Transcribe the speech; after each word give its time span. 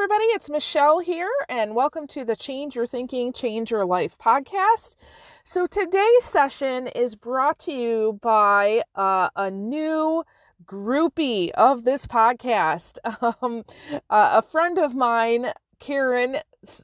everybody. 0.00 0.26
It's 0.26 0.48
Michelle 0.48 1.00
here, 1.00 1.28
and 1.48 1.74
welcome 1.74 2.06
to 2.06 2.24
the 2.24 2.36
Change 2.36 2.76
Your 2.76 2.86
Thinking, 2.86 3.32
Change 3.32 3.72
Your 3.72 3.84
Life 3.84 4.14
podcast. 4.24 4.94
So, 5.42 5.66
today's 5.66 6.22
session 6.22 6.86
is 6.86 7.16
brought 7.16 7.58
to 7.60 7.72
you 7.72 8.20
by 8.22 8.84
uh, 8.94 9.30
a 9.34 9.50
new 9.50 10.22
groupie 10.64 11.50
of 11.50 11.82
this 11.82 12.06
podcast. 12.06 12.98
Um, 13.42 13.64
uh, 14.08 14.40
a 14.40 14.42
friend 14.42 14.78
of 14.78 14.94
mine, 14.94 15.48
Karen, 15.80 16.36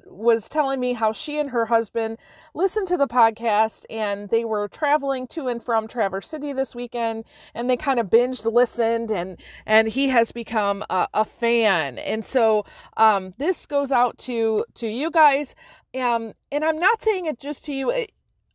was 0.06 0.48
telling 0.48 0.78
me 0.78 0.92
how 0.92 1.12
she 1.12 1.38
and 1.38 1.50
her 1.50 1.66
husband 1.66 2.16
listened 2.54 2.86
to 2.86 2.96
the 2.96 3.08
podcast 3.08 3.84
and 3.90 4.28
they 4.28 4.44
were 4.44 4.68
traveling 4.68 5.26
to 5.26 5.48
and 5.48 5.62
from 5.62 5.88
Traverse 5.88 6.28
City 6.28 6.52
this 6.52 6.74
weekend 6.76 7.24
and 7.54 7.68
they 7.68 7.76
kind 7.76 7.98
of 7.98 8.06
binged 8.06 8.50
listened 8.50 9.10
and 9.10 9.40
and 9.66 9.88
he 9.88 10.08
has 10.08 10.30
become 10.30 10.84
a, 10.90 11.08
a 11.14 11.24
fan. 11.24 11.98
And 11.98 12.24
so 12.24 12.64
um, 12.96 13.34
this 13.38 13.66
goes 13.66 13.90
out 13.90 14.16
to 14.18 14.64
to 14.74 14.86
you 14.86 15.10
guys. 15.10 15.56
Um, 15.94 16.34
and 16.52 16.64
I'm 16.64 16.78
not 16.78 17.02
saying 17.02 17.26
it 17.26 17.40
just 17.40 17.64
to 17.64 17.74
you. 17.74 18.06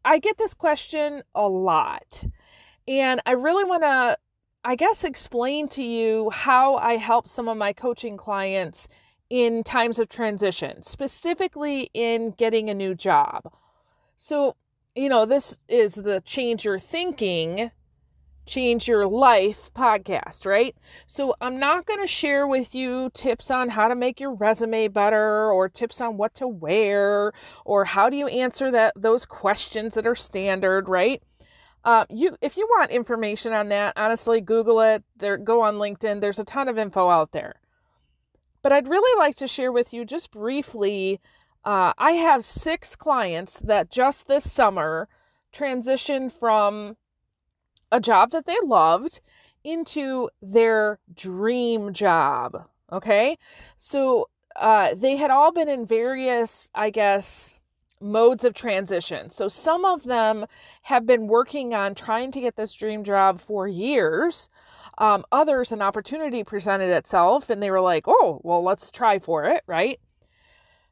I 0.06 0.20
get 0.20 0.38
this 0.38 0.54
question 0.54 1.24
a 1.36 1.48
lot. 1.48 2.24
And 2.88 3.22
I 3.26 3.32
really 3.32 3.66
want 3.66 3.84
to 3.84 4.18
I 4.64 4.76
guess 4.76 5.04
explain 5.04 5.68
to 5.70 5.84
you 5.84 6.30
how 6.32 6.76
I 6.78 6.96
help 6.98 7.28
some 7.28 7.48
of 7.50 7.58
my 7.58 7.74
coaching 7.74 8.18
clients 8.18 8.88
in 9.30 9.64
times 9.64 10.00
of 10.00 10.10
transition, 10.10 10.84
specifically 10.84 11.90
in 11.94 12.32
getting 12.32 12.70
a 12.70 12.74
new 12.74 12.96
job. 12.96 13.52
So, 14.18 14.56
you 14.96 15.10
know, 15.10 15.26
this 15.26 15.58
is 15.68 15.94
the 15.94 16.22
Change 16.26 16.66
Your 16.66 16.80
Thinking, 16.80 17.72
Change 18.46 18.88
Your 18.88 19.06
Life 19.08 19.70
podcast, 19.76 20.46
right? 20.46 20.76
So, 21.06 21.36
I'm 21.40 21.60
not 21.60 21.86
going 21.86 22.02
to 22.02 22.08
share 22.08 22.48
with 22.48 22.74
you 22.74 23.12
tips 23.14 23.52
on 23.52 23.70
how 23.70 23.88
to 23.88 23.96
make 23.96 24.20
your 24.20 24.34
resume 24.34 24.88
better 24.88 25.52
or 25.52 25.70
tips 25.70 26.02
on 26.02 26.18
what 26.18 26.34
to 26.36 26.48
wear 26.48 27.32
or 27.66 27.86
how 27.86 28.10
do 28.10 28.18
you 28.18 28.28
answer 28.28 28.72
that 28.72 28.94
those 28.96 29.26
questions 29.26 29.94
that 29.94 30.08
are 30.08 30.16
standard, 30.16 30.90
right? 30.90 31.22
Uh, 31.86 32.06
you 32.10 32.36
if 32.42 32.58
you 32.58 32.68
want 32.72 32.92
information 32.92 33.54
on 33.54 33.70
that, 33.70 33.94
honestly, 33.96 34.42
Google 34.42 34.82
it. 34.82 35.04
There, 35.18 35.38
go 35.38 35.62
on 35.62 35.76
LinkedIn. 35.76 36.20
There's 36.20 36.40
a 36.40 36.44
ton 36.44 36.68
of 36.68 36.78
info 36.78 37.10
out 37.10 37.32
there. 37.32 37.56
But 38.62 38.72
I'd 38.72 38.88
really 38.88 39.18
like 39.18 39.36
to 39.38 39.48
share 39.48 39.72
with 39.72 39.94
you 39.94 40.06
just 40.06 40.32
briefly. 40.32 41.20
Uh, 41.64 41.94
I 41.98 42.12
have 42.14 42.44
six 42.44 42.96
clients 42.96 43.60
that 43.60 43.92
just 43.92 44.28
this 44.28 44.52
summer 44.52 45.08
transitioned 45.54 46.32
from 46.32 46.98
a 47.92 48.00
job 48.00 48.32
that 48.32 48.46
they 48.46 48.58
loved 48.64 49.22
into 49.64 50.30
their 50.42 51.00
dream 51.14 51.94
job. 51.94 52.68
Okay. 52.92 53.38
So 53.78 54.30
uh, 54.56 54.96
they 54.96 55.16
had 55.16 55.32
all 55.32 55.52
been 55.52 55.70
in 55.70 55.86
various, 55.86 56.70
I 56.74 56.90
guess, 56.90 57.60
modes 58.02 58.46
of 58.46 58.54
transition. 58.54 59.30
So 59.30 59.48
some 59.48 59.86
of 59.86 60.04
them 60.04 60.46
have 60.84 61.06
been 61.06 61.28
working 61.28 61.74
on 61.74 61.96
trying 61.96 62.32
to 62.32 62.42
get 62.42 62.56
this 62.56 62.74
dream 62.74 63.04
job 63.04 63.42
for 63.42 63.68
years. 63.68 64.50
Um, 65.00 65.24
others, 65.32 65.72
an 65.72 65.82
opportunity 65.82 66.44
presented 66.44 66.90
itself 66.92 67.50
and 67.50 67.64
they 67.64 67.72
were 67.72 67.82
like, 67.82 68.04
oh, 68.08 68.42
well, 68.44 68.64
let's 68.64 68.92
try 68.92 69.18
for 69.18 69.46
it, 69.46 69.64
right? 69.66 70.00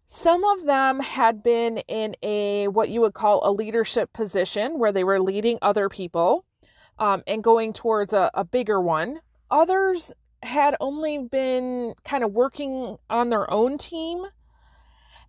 Some 0.05 0.45
of 0.45 0.65
them 0.65 1.01
had 1.01 1.43
been 1.43 1.79
in 1.89 2.15
a 2.23 2.69
what 2.69 2.87
you 2.87 3.01
would 3.01 3.13
call 3.13 3.41
a 3.43 3.51
leadership 3.51 4.13
position 4.13 4.79
where 4.79 4.93
they 4.93 5.03
were 5.03 5.19
leading 5.19 5.59
other 5.61 5.89
people 5.89 6.45
um, 6.97 7.21
and 7.27 7.43
going 7.43 7.73
towards 7.73 8.13
a, 8.13 8.31
a 8.33 8.45
bigger 8.45 8.79
one. 8.79 9.19
Others 9.51 10.13
had 10.41 10.77
only 10.79 11.17
been 11.17 11.93
kind 12.05 12.23
of 12.23 12.31
working 12.31 12.97
on 13.09 13.29
their 13.29 13.51
own 13.51 13.77
team 13.77 14.23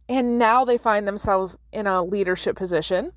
and 0.08 0.38
now 0.38 0.64
they 0.64 0.78
find 0.78 1.06
themselves 1.06 1.56
in 1.72 1.86
a 1.86 2.04
leadership 2.04 2.56
position. 2.56 3.12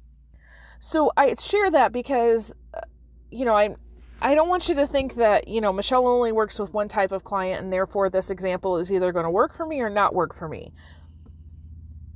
So 0.80 1.12
I 1.16 1.36
share 1.36 1.70
that 1.72 1.92
because, 1.92 2.54
uh, 2.74 2.82
you 3.30 3.46
know, 3.46 3.54
I'm 3.54 3.76
I 4.22 4.36
don't 4.36 4.50
want 4.50 4.70
you 4.70 4.76
to 4.76 4.86
think 4.86 5.16
that, 5.16 5.48
you 5.48 5.62
know, 5.62 5.74
Michelle 5.74 6.08
only 6.08 6.32
works 6.32 6.60
with 6.60 6.74
one 6.74 6.88
type 6.88 7.12
of 7.12 7.24
client 7.24 7.64
and 7.64 7.74
therefore 7.74 8.10
this 8.10 8.30
example 8.30 8.78
is 8.78 8.92
either 8.92 9.12
going 9.12 9.26
to 9.26 9.32
work 9.32 9.56
for 9.56 9.66
me 9.66 9.82
or 9.82 9.90
not 9.90 10.14
work 10.14 10.38
for 10.38 10.48
me. 10.48 10.74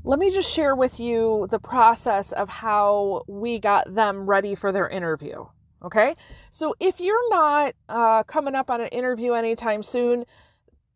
Let 0.03 0.19
me 0.19 0.29
just 0.29 0.51
share 0.51 0.75
with 0.75 0.99
you 0.99 1.47
the 1.49 1.57
process 1.57 2.31
of 2.31 2.47
how 2.47 3.23
we 3.27 3.57
got 3.57 3.95
them 3.95 4.29
ready 4.29 4.53
for 4.53 4.71
their 4.71 4.87
interview. 4.87 5.45
Okay. 5.83 6.15
So 6.51 6.75
if 6.79 6.99
you're 6.99 7.29
not 7.29 7.73
uh, 7.89 8.23
coming 8.23 8.53
up 8.53 8.69
on 8.69 8.81
an 8.81 8.87
interview 8.89 9.33
anytime 9.33 9.81
soon, 9.81 10.25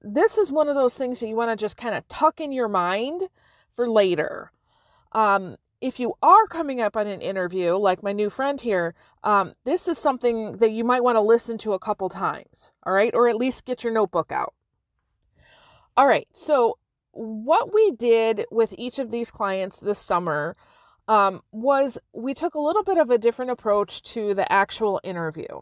this 0.02 0.38
is 0.38 0.52
one 0.52 0.70
of 0.70 0.76
those 0.76 0.94
things 0.94 1.20
that 1.20 1.28
you 1.28 1.36
want 1.36 1.50
to 1.50 1.62
just 1.62 1.76
kind 1.76 1.96
of 1.96 2.08
tuck 2.08 2.40
in 2.40 2.52
your 2.52 2.68
mind 2.68 3.24
for 3.76 3.90
later. 3.90 4.52
Um, 5.12 5.58
if 5.82 6.00
you 6.00 6.14
are 6.22 6.46
coming 6.48 6.82
up 6.82 6.98
on 6.98 7.08
an 7.08 7.22
interview, 7.22 7.76
like 7.76 8.04
my 8.04 8.12
new 8.12 8.30
friend 8.30 8.60
here, 8.60 8.96
um, 9.24 9.54
this 9.66 9.88
is 9.88 9.98
something 9.98 10.58
that 10.58 10.72
you 10.72 10.84
might 10.84 11.04
want 11.04 11.16
to 11.16 11.22
listen 11.22 11.58
to 11.60 11.74
a 11.74 11.80
couple 11.80 12.10
times, 12.10 12.72
all 12.86 12.94
right, 12.94 13.14
or 13.14 13.30
at 13.30 13.38
least 13.38 13.66
get 13.66 13.84
your 13.84 13.94
notebook 13.94 14.32
out. 14.32 14.54
All 15.96 16.08
right, 16.08 16.28
so 16.34 16.78
what 17.12 17.74
we 17.74 17.92
did 17.92 18.46
with 18.52 18.74
each 18.78 19.00
of 19.00 19.12
these 19.12 19.32
clients 19.32 19.80
this 19.80 20.00
summer 20.00 20.56
um, 21.08 21.42
was 21.52 21.98
we 22.14 22.34
took 22.34 22.56
a 22.56 22.62
little 22.62 22.84
bit 22.84 22.98
of 22.98 23.10
a 23.10 23.18
different 23.18 23.52
approach 23.52 24.04
to 24.04 24.34
the 24.34 24.50
actual 24.52 25.02
interview. 25.04 25.62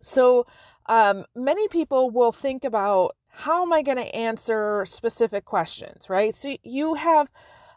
So 0.00 0.46
um, 0.86 1.24
many 1.34 1.68
people 1.68 2.10
will 2.10 2.32
think 2.32 2.64
about 2.64 3.16
how 3.28 3.62
am 3.62 3.72
I 3.72 3.82
going 3.82 3.98
to 3.98 4.16
answer 4.16 4.84
specific 4.86 5.44
questions, 5.44 6.10
right? 6.10 6.34
So 6.34 6.56
you 6.64 6.94
have 6.94 7.28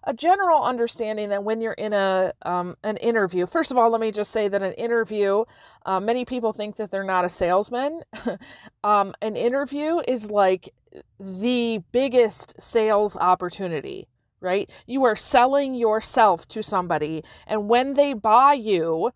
a 0.04 0.14
general 0.14 0.64
understanding 0.64 1.30
that 1.30 1.44
when 1.44 1.62
you're 1.62 1.74
in 1.74 1.94
a 1.94 2.34
um, 2.44 2.76
an 2.84 2.98
interview, 2.98 3.46
first 3.46 3.72
of 3.72 3.78
all, 3.78 3.92
let 3.92 4.02
me 4.02 4.12
just 4.12 4.32
say 4.32 4.48
that 4.48 4.64
an 4.64 4.74
interview, 4.74 5.44
uh, 5.86 6.00
many 6.00 6.26
people 6.26 6.54
think 6.54 6.76
that 6.78 6.92
they're 6.92 7.04
not 7.04 7.26
a 7.26 7.30
salesman. 7.30 8.02
um, 8.84 9.14
an 9.22 9.36
interview 9.36 10.02
is 10.08 10.32
like 10.32 10.74
the 11.20 11.84
biggest 11.92 12.60
sales 12.60 13.16
opportunity, 13.16 14.08
right? 14.40 14.70
You 14.88 15.04
are 15.06 15.16
selling 15.16 15.76
yourself 15.76 16.48
to 16.50 16.64
somebody, 16.64 17.24
and 17.46 17.70
when 17.70 17.94
they 17.94 18.14
buy 18.14 18.54
you, 18.54 19.12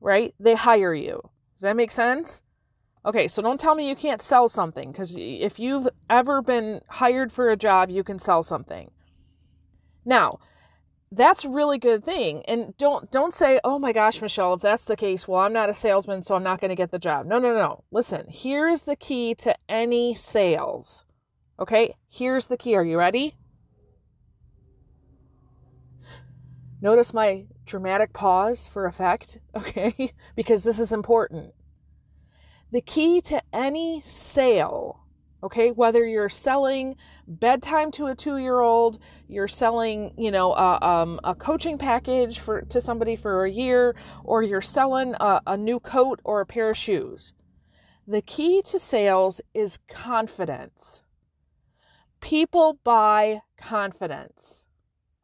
right, 0.00 0.34
they 0.38 0.54
hire 0.54 0.94
you. 0.94 1.22
Does 1.54 1.62
that 1.62 1.76
make 1.76 1.90
sense? 1.90 2.42
Okay, 3.06 3.28
so 3.28 3.40
don't 3.40 3.60
tell 3.60 3.76
me 3.76 3.88
you 3.88 3.94
can't 3.94 4.20
sell 4.20 4.48
something 4.48 4.90
because 4.90 5.14
if 5.16 5.58
you've 5.60 5.88
ever 6.10 6.42
been 6.42 6.80
hired 6.88 7.32
for 7.32 7.50
a 7.50 7.56
job, 7.56 7.88
you 7.88 8.02
can 8.02 8.18
sell 8.18 8.42
something. 8.42 8.90
Now, 10.06 10.38
that's 11.12 11.44
a 11.44 11.50
really 11.50 11.78
good 11.78 12.04
thing. 12.04 12.42
And 12.46 12.76
don't 12.78 13.10
don't 13.10 13.34
say, 13.34 13.60
"Oh 13.64 13.78
my 13.78 13.92
gosh, 13.92 14.22
Michelle, 14.22 14.54
if 14.54 14.60
that's 14.60 14.84
the 14.86 14.96
case, 14.96 15.28
well, 15.28 15.40
I'm 15.40 15.52
not 15.52 15.68
a 15.68 15.74
salesman, 15.74 16.22
so 16.22 16.34
I'm 16.34 16.42
not 16.42 16.60
going 16.60 16.70
to 16.70 16.74
get 16.76 16.90
the 16.90 16.98
job." 16.98 17.26
No, 17.26 17.38
no, 17.38 17.54
no. 17.54 17.84
Listen, 17.90 18.26
here's 18.28 18.82
the 18.82 18.96
key 18.96 19.34
to 19.36 19.54
any 19.68 20.14
sales. 20.14 21.04
Okay? 21.58 21.96
Here's 22.08 22.46
the 22.46 22.56
key. 22.56 22.74
Are 22.76 22.84
you 22.84 22.98
ready? 22.98 23.36
Notice 26.80 27.14
my 27.14 27.46
dramatic 27.64 28.12
pause 28.12 28.68
for 28.68 28.86
effect, 28.86 29.38
okay? 29.56 30.12
because 30.36 30.62
this 30.62 30.78
is 30.78 30.92
important. 30.92 31.52
The 32.70 32.80
key 32.80 33.20
to 33.22 33.42
any 33.52 34.02
sale 34.04 35.05
Okay, 35.46 35.70
whether 35.70 36.04
you're 36.04 36.28
selling 36.28 36.96
bedtime 37.28 37.92
to 37.92 38.06
a 38.06 38.16
two 38.16 38.38
year 38.38 38.58
old, 38.58 38.98
you're 39.28 39.46
selling, 39.46 40.12
you 40.18 40.32
know, 40.32 40.52
a, 40.52 40.84
um, 40.84 41.20
a 41.22 41.36
coaching 41.36 41.78
package 41.78 42.40
for 42.40 42.62
to 42.62 42.80
somebody 42.80 43.14
for 43.14 43.44
a 43.44 43.50
year, 43.50 43.94
or 44.24 44.42
you're 44.42 44.60
selling 44.60 45.14
a, 45.20 45.40
a 45.46 45.56
new 45.56 45.78
coat 45.78 46.18
or 46.24 46.40
a 46.40 46.46
pair 46.46 46.70
of 46.70 46.76
shoes. 46.76 47.32
The 48.08 48.22
key 48.22 48.60
to 48.62 48.80
sales 48.80 49.40
is 49.54 49.78
confidence. 49.88 51.04
People 52.20 52.80
buy 52.82 53.42
confidence. 53.56 54.64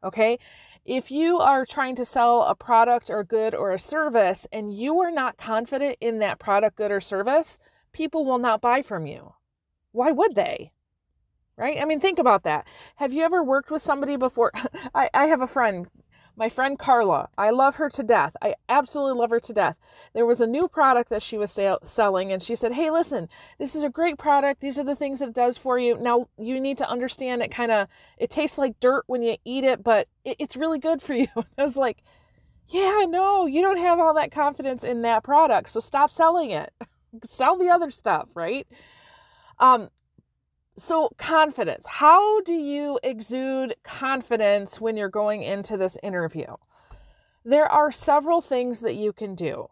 Okay, 0.05 0.39
if 0.85 1.11
you 1.11 1.39
are 1.39 1.65
trying 1.65 1.97
to 1.97 2.05
sell 2.05 2.43
a 2.43 2.55
product 2.55 3.09
or 3.09 3.25
good 3.25 3.53
or 3.53 3.73
a 3.73 3.79
service 3.79 4.47
and 4.53 4.73
you 4.73 4.99
are 4.99 5.11
not 5.11 5.37
confident 5.37 5.97
in 5.99 6.19
that 6.19 6.39
product, 6.39 6.77
good, 6.77 6.91
or 6.91 7.01
service, 7.01 7.59
people 7.91 8.23
will 8.23 8.39
not 8.39 8.61
buy 8.61 8.81
from 8.81 9.05
you 9.05 9.33
why 9.93 10.11
would 10.11 10.35
they? 10.35 10.73
Right? 11.55 11.79
I 11.79 11.85
mean, 11.85 11.99
think 11.99 12.19
about 12.19 12.43
that. 12.43 12.67
Have 12.97 13.13
you 13.13 13.23
ever 13.23 13.43
worked 13.43 13.71
with 13.71 13.81
somebody 13.81 14.17
before? 14.17 14.51
I, 14.95 15.09
I 15.13 15.25
have 15.27 15.41
a 15.41 15.47
friend, 15.47 15.87
my 16.35 16.49
friend 16.49 16.79
Carla. 16.79 17.29
I 17.37 17.51
love 17.51 17.75
her 17.75 17.89
to 17.91 18.03
death. 18.03 18.35
I 18.41 18.55
absolutely 18.69 19.19
love 19.19 19.29
her 19.29 19.39
to 19.39 19.53
death. 19.53 19.77
There 20.13 20.25
was 20.25 20.41
a 20.41 20.47
new 20.47 20.67
product 20.67 21.09
that 21.11 21.21
she 21.21 21.37
was 21.37 21.51
sale- 21.51 21.79
selling, 21.83 22.31
and 22.31 22.41
she 22.41 22.55
said, 22.55 22.73
Hey, 22.73 22.89
listen, 22.89 23.29
this 23.59 23.75
is 23.75 23.83
a 23.83 23.89
great 23.89 24.17
product. 24.17 24.61
These 24.61 24.79
are 24.79 24.83
the 24.83 24.95
things 24.95 25.19
that 25.19 25.29
it 25.29 25.35
does 25.35 25.57
for 25.59 25.77
you. 25.77 25.95
Now, 25.97 26.27
you 26.39 26.59
need 26.59 26.79
to 26.79 26.89
understand 26.89 27.43
it 27.43 27.51
kind 27.51 27.71
of, 27.71 27.87
it 28.17 28.31
tastes 28.31 28.57
like 28.57 28.79
dirt 28.79 29.03
when 29.07 29.21
you 29.21 29.37
eat 29.45 29.63
it, 29.63 29.83
but 29.83 30.07
it, 30.25 30.37
it's 30.39 30.55
really 30.57 30.79
good 30.79 31.03
for 31.03 31.13
you. 31.15 31.27
I 31.57 31.63
was 31.63 31.77
like, 31.77 32.01
Yeah, 32.67 33.05
no, 33.07 33.45
you 33.45 33.61
don't 33.61 33.77
have 33.77 33.99
all 33.99 34.15
that 34.15 34.31
confidence 34.31 34.83
in 34.83 35.03
that 35.03 35.23
product, 35.23 35.69
so 35.69 35.79
stop 35.79 36.11
selling 36.11 36.51
it. 36.51 36.73
Sell 37.25 37.57
the 37.57 37.69
other 37.69 37.91
stuff, 37.91 38.27
right? 38.33 38.67
Um, 39.59 39.89
so, 40.75 41.09
confidence. 41.17 41.85
How 41.85 42.41
do 42.41 42.53
you 42.53 42.99
exude 43.03 43.75
confidence 43.83 44.81
when 44.81 44.97
you're 44.97 45.09
going 45.09 45.43
into 45.43 45.77
this 45.77 45.97
interview? 46.01 46.55
There 47.45 47.71
are 47.71 47.91
several 47.91 48.41
things 48.41 48.79
that 48.79 48.95
you 48.95 49.13
can 49.13 49.35
do. 49.35 49.67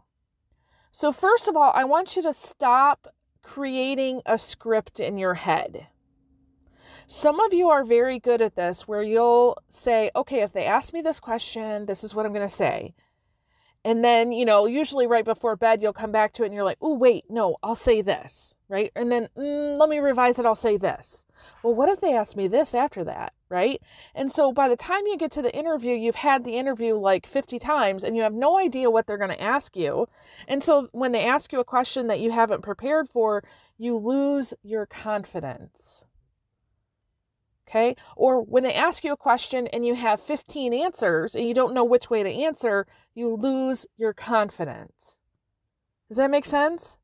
So, 0.92 1.12
first 1.12 1.48
of 1.48 1.56
all, 1.56 1.72
I 1.74 1.86
want 1.86 2.16
you 2.16 2.22
to 2.22 2.34
stop 2.34 3.08
creating 3.42 4.22
a 4.26 4.38
script 4.38 5.00
in 5.00 5.18
your 5.18 5.34
head. 5.34 5.88
Some 7.08 7.40
of 7.40 7.54
you 7.54 7.70
are 7.70 7.84
very 7.84 8.20
good 8.20 8.42
at 8.42 8.56
this 8.56 8.88
where 8.88 9.04
you'll 9.04 9.58
say, 9.70 10.12
okay, 10.16 10.44
if 10.44 10.54
they 10.54 10.66
ask 10.66 10.94
me 10.94 11.02
this 11.02 11.20
question, 11.20 11.86
this 11.86 12.04
is 12.04 12.16
what 12.16 12.26
I'm 12.26 12.34
going 12.34 12.48
to 12.48 12.54
say. 12.54 12.94
And 13.84 14.04
then, 14.04 14.32
you 14.32 14.46
know, 14.46 14.66
usually 14.66 15.08
right 15.08 15.26
before 15.26 15.56
bed, 15.56 15.82
you'll 15.82 15.94
come 15.94 16.12
back 16.12 16.34
to 16.34 16.44
it 16.44 16.48
and 16.48 16.56
you're 16.56 16.64
like, 16.64 16.78
oh, 16.82 16.94
wait, 16.94 17.26
no, 17.30 17.58
I'll 17.64 17.76
say 17.76 18.02
this, 18.02 18.54
right? 18.72 18.90
And 18.96 19.12
then, 19.12 19.28
mm, 19.38 19.78
let 19.78 19.90
me 19.90 20.00
revise 20.00 20.40
it, 20.40 20.46
I'll 20.46 20.56
say 20.56 20.78
this. 20.78 21.26
Well, 21.62 21.76
what 21.76 21.90
if 21.90 22.00
they 22.00 22.16
ask 22.16 22.38
me 22.38 22.48
this 22.48 22.74
after 22.74 23.04
that, 23.04 23.34
right? 23.50 23.82
And 24.16 24.32
so 24.32 24.54
by 24.54 24.70
the 24.70 24.78
time 24.78 25.06
you 25.08 25.18
get 25.18 25.32
to 25.34 25.42
the 25.42 25.54
interview, 25.54 25.94
you've 25.94 26.16
had 26.16 26.46
the 26.46 26.58
interview 26.58 26.96
like 26.96 27.28
50 27.28 27.60
times 27.60 28.04
and 28.04 28.16
you 28.16 28.24
have 28.24 28.34
no 28.34 28.58
idea 28.58 28.90
what 28.90 29.08
they're 29.08 29.18
going 29.18 29.30
to 29.30 29.42
ask 29.42 29.76
you. 29.76 30.08
And 30.48 30.64
so 30.64 30.88
when 30.94 31.12
they 31.12 31.26
ask 31.26 31.52
you 31.52 31.60
a 31.60 31.66
question 31.66 32.08
that 32.08 32.22
you 32.22 32.32
haven't 32.32 32.62
prepared 32.62 33.10
for, 33.10 33.44
you 33.78 33.98
lose 33.98 34.54
your 34.64 34.86
confidence. 34.86 36.06
Okay. 37.68 37.96
Or 38.16 38.42
when 38.42 38.64
they 38.64 38.74
ask 38.74 39.04
you 39.04 39.12
a 39.12 39.18
question 39.18 39.68
and 39.68 39.86
you 39.86 39.96
have 39.96 40.22
15 40.22 40.74
answers 40.74 41.36
and 41.36 41.46
you 41.46 41.54
don't 41.54 41.74
know 41.74 41.86
which 41.86 42.10
way 42.10 42.24
to 42.24 42.30
answer, 42.30 42.88
you 43.16 43.36
lose 43.36 43.86
your 43.98 44.14
confidence. 44.14 45.18
Does 46.08 46.18
that 46.18 46.32
make 46.32 46.46
sense? 46.46 46.98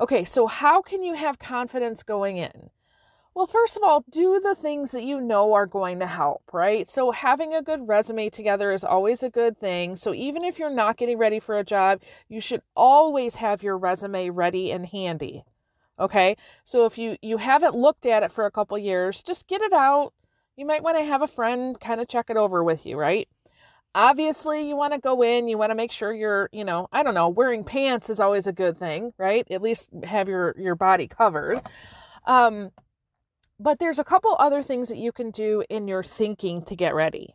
Okay, 0.00 0.24
so 0.24 0.46
how 0.46 0.80
can 0.82 1.02
you 1.02 1.14
have 1.14 1.38
confidence 1.38 2.02
going 2.02 2.36
in? 2.38 2.70
Well, 3.34 3.46
first 3.46 3.76
of 3.76 3.82
all, 3.82 4.04
do 4.10 4.40
the 4.40 4.54
things 4.54 4.90
that 4.92 5.04
you 5.04 5.20
know 5.20 5.52
are 5.54 5.66
going 5.66 6.00
to 6.00 6.06
help, 6.06 6.42
right? 6.52 6.90
So, 6.90 7.10
having 7.12 7.54
a 7.54 7.62
good 7.62 7.86
resume 7.86 8.30
together 8.30 8.72
is 8.72 8.84
always 8.84 9.22
a 9.22 9.30
good 9.30 9.58
thing. 9.58 9.96
So, 9.96 10.12
even 10.14 10.44
if 10.44 10.58
you're 10.58 10.70
not 10.70 10.96
getting 10.96 11.18
ready 11.18 11.40
for 11.40 11.58
a 11.58 11.64
job, 11.64 12.00
you 12.28 12.40
should 12.40 12.62
always 12.74 13.36
have 13.36 13.62
your 13.62 13.78
resume 13.78 14.30
ready 14.30 14.72
and 14.72 14.86
handy. 14.86 15.44
Okay? 15.98 16.36
So 16.64 16.86
if 16.86 16.98
you 16.98 17.16
you 17.22 17.38
haven't 17.38 17.74
looked 17.74 18.06
at 18.06 18.22
it 18.22 18.32
for 18.32 18.46
a 18.46 18.50
couple 18.50 18.78
years, 18.78 19.22
just 19.22 19.48
get 19.48 19.60
it 19.62 19.72
out. 19.72 20.12
You 20.56 20.66
might 20.66 20.82
want 20.82 20.98
to 20.98 21.04
have 21.04 21.22
a 21.22 21.26
friend 21.26 21.78
kind 21.80 22.00
of 22.00 22.08
check 22.08 22.30
it 22.30 22.36
over 22.36 22.62
with 22.64 22.86
you, 22.86 22.96
right? 22.96 23.28
Obviously, 23.98 24.68
you 24.68 24.76
want 24.76 24.92
to 24.92 25.00
go 25.00 25.22
in, 25.22 25.48
you 25.48 25.58
want 25.58 25.70
to 25.70 25.74
make 25.74 25.90
sure 25.90 26.12
you're, 26.12 26.48
you 26.52 26.64
know, 26.64 26.88
I 26.92 27.02
don't 27.02 27.14
know, 27.14 27.28
wearing 27.28 27.64
pants 27.64 28.08
is 28.08 28.20
always 28.20 28.46
a 28.46 28.52
good 28.52 28.78
thing, 28.78 29.12
right? 29.18 29.44
At 29.50 29.60
least 29.60 29.90
have 30.04 30.28
your 30.28 30.54
your 30.56 30.76
body 30.76 31.08
covered. 31.08 31.60
Um 32.24 32.70
but 33.58 33.80
there's 33.80 33.98
a 33.98 34.04
couple 34.04 34.36
other 34.38 34.62
things 34.62 34.88
that 34.88 34.98
you 34.98 35.10
can 35.10 35.32
do 35.32 35.64
in 35.68 35.88
your 35.88 36.04
thinking 36.04 36.62
to 36.66 36.76
get 36.76 36.94
ready. 36.94 37.34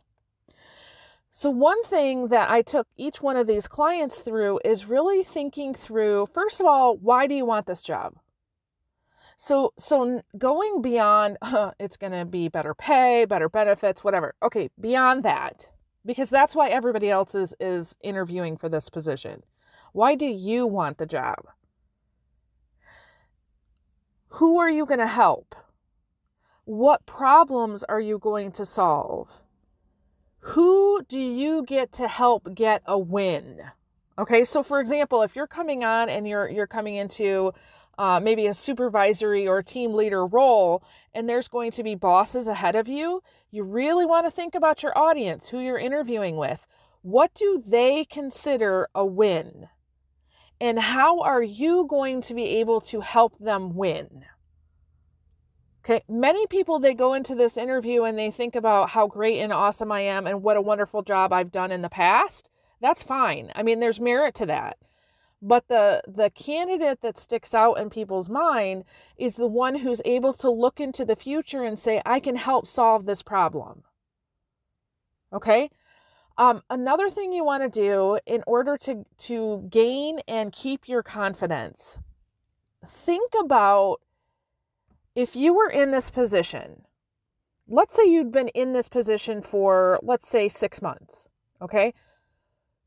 So, 1.30 1.50
one 1.50 1.84
thing 1.84 2.28
that 2.28 2.48
I 2.48 2.62
took 2.62 2.86
each 2.96 3.20
one 3.20 3.36
of 3.36 3.46
these 3.46 3.68
clients 3.68 4.20
through 4.20 4.60
is 4.64 4.86
really 4.86 5.22
thinking 5.22 5.74
through 5.74 6.28
first 6.32 6.60
of 6.60 6.66
all, 6.66 6.96
why 6.96 7.26
do 7.26 7.34
you 7.34 7.44
want 7.44 7.66
this 7.66 7.82
job? 7.82 8.14
So 9.36 9.74
so 9.78 10.22
going 10.38 10.80
beyond 10.80 11.36
it's 11.78 11.98
going 11.98 12.12
to 12.12 12.24
be 12.24 12.48
better 12.48 12.72
pay, 12.72 13.26
better 13.26 13.50
benefits, 13.50 14.02
whatever. 14.02 14.34
Okay, 14.42 14.70
beyond 14.80 15.24
that 15.24 15.68
because 16.04 16.30
that's 16.30 16.54
why 16.54 16.68
everybody 16.68 17.10
else 17.10 17.34
is 17.34 17.54
is 17.60 17.96
interviewing 18.02 18.56
for 18.56 18.68
this 18.68 18.88
position. 18.88 19.42
Why 19.92 20.14
do 20.14 20.26
you 20.26 20.66
want 20.66 20.98
the 20.98 21.06
job? 21.06 21.46
Who 24.28 24.58
are 24.58 24.70
you 24.70 24.84
going 24.84 25.00
to 25.00 25.06
help? 25.06 25.54
What 26.64 27.06
problems 27.06 27.84
are 27.84 28.00
you 28.00 28.18
going 28.18 28.50
to 28.52 28.66
solve? 28.66 29.30
Who 30.40 31.02
do 31.08 31.18
you 31.18 31.64
get 31.64 31.92
to 31.92 32.08
help 32.08 32.54
get 32.54 32.82
a 32.86 32.98
win? 32.98 33.60
Okay, 34.18 34.44
so 34.44 34.62
for 34.62 34.80
example, 34.80 35.22
if 35.22 35.36
you're 35.36 35.46
coming 35.46 35.84
on 35.84 36.08
and 36.08 36.26
you're 36.26 36.48
you're 36.48 36.66
coming 36.66 36.96
into 36.96 37.52
uh, 37.98 38.20
maybe 38.20 38.46
a 38.46 38.54
supervisory 38.54 39.46
or 39.46 39.62
team 39.62 39.94
leader 39.94 40.26
role, 40.26 40.82
and 41.14 41.28
there's 41.28 41.48
going 41.48 41.70
to 41.72 41.82
be 41.82 41.94
bosses 41.94 42.48
ahead 42.48 42.74
of 42.74 42.88
you, 42.88 43.22
you 43.50 43.62
really 43.62 44.06
want 44.06 44.26
to 44.26 44.30
think 44.30 44.54
about 44.54 44.82
your 44.82 44.96
audience, 44.96 45.48
who 45.48 45.60
you're 45.60 45.78
interviewing 45.78 46.36
with. 46.36 46.66
What 47.02 47.34
do 47.34 47.62
they 47.66 48.04
consider 48.04 48.88
a 48.94 49.04
win? 49.04 49.68
And 50.60 50.78
how 50.78 51.20
are 51.20 51.42
you 51.42 51.86
going 51.88 52.22
to 52.22 52.34
be 52.34 52.44
able 52.44 52.80
to 52.82 53.00
help 53.00 53.38
them 53.38 53.74
win? 53.74 54.24
Okay, 55.84 56.02
many 56.08 56.46
people 56.46 56.78
they 56.78 56.94
go 56.94 57.12
into 57.12 57.34
this 57.34 57.58
interview 57.58 58.04
and 58.04 58.18
they 58.18 58.30
think 58.30 58.56
about 58.56 58.90
how 58.90 59.06
great 59.06 59.40
and 59.40 59.52
awesome 59.52 59.92
I 59.92 60.00
am 60.00 60.26
and 60.26 60.42
what 60.42 60.56
a 60.56 60.62
wonderful 60.62 61.02
job 61.02 61.32
I've 61.32 61.52
done 61.52 61.70
in 61.70 61.82
the 61.82 61.90
past. 61.90 62.48
That's 62.80 63.02
fine. 63.02 63.52
I 63.54 63.62
mean, 63.62 63.80
there's 63.80 64.00
merit 64.00 64.34
to 64.36 64.46
that 64.46 64.78
but 65.44 65.68
the 65.68 66.02
the 66.08 66.30
candidate 66.30 67.02
that 67.02 67.18
sticks 67.18 67.52
out 67.52 67.74
in 67.74 67.90
people's 67.90 68.30
mind 68.30 68.84
is 69.18 69.36
the 69.36 69.46
one 69.46 69.76
who's 69.76 70.00
able 70.06 70.32
to 70.32 70.50
look 70.50 70.80
into 70.80 71.04
the 71.04 71.14
future 71.14 71.62
and 71.62 71.78
say 71.78 72.00
i 72.06 72.18
can 72.18 72.36
help 72.36 72.66
solve 72.66 73.04
this 73.04 73.22
problem. 73.22 73.82
Okay? 75.32 75.70
Um, 76.38 76.62
another 76.70 77.10
thing 77.10 77.32
you 77.32 77.44
want 77.44 77.62
to 77.62 77.68
do 77.68 78.18
in 78.26 78.42
order 78.46 78.76
to 78.78 79.04
to 79.28 79.68
gain 79.70 80.20
and 80.26 80.50
keep 80.50 80.88
your 80.88 81.02
confidence 81.02 81.98
think 82.86 83.32
about 83.38 84.00
if 85.14 85.36
you 85.36 85.54
were 85.54 85.70
in 85.70 85.90
this 85.90 86.10
position. 86.10 86.82
Let's 87.68 87.94
say 87.94 88.04
you'd 88.06 88.32
been 88.32 88.48
in 88.48 88.72
this 88.72 88.88
position 88.88 89.42
for 89.42 89.98
let's 90.02 90.28
say 90.28 90.48
6 90.48 90.82
months 90.82 91.28
okay 91.62 91.94